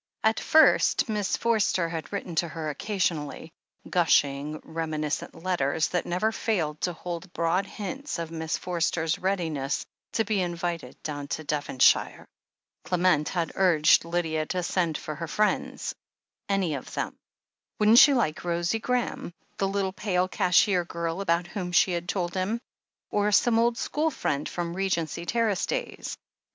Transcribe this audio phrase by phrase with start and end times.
[0.23, 3.53] At first Miss Forster had written to her occasionally—
[3.87, 10.25] ^gushing, reminiscent letters, that never failed to hold broad hints of Miss Forster's readiness to
[10.25, 12.25] be invited down to Devonshire.
[12.83, 15.93] Clement had urged Lydia to send for her friends—
[16.49, 17.15] any of them.
[17.77, 22.33] Wouldn't she like Rosie Graham, the little pale cashier girl about whom she had told
[22.33, 22.59] him?
[23.11, 26.17] or some old school friend from the Regency Terrace days